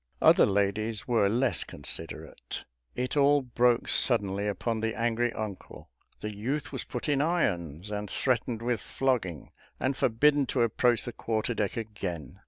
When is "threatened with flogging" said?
8.09-9.51